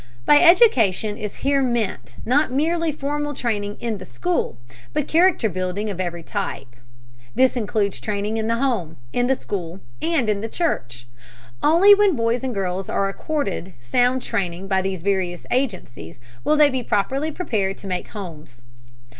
[0.25, 4.57] By education is here meant not merely formal training in the school,
[4.93, 6.75] but character building of every type.
[7.35, 11.05] This includes training in the home, in the school, and in the church.
[11.61, 16.71] Only when boys and girls are accorded sound training by these various agencies will they
[16.71, 18.63] be properly prepared to make homes.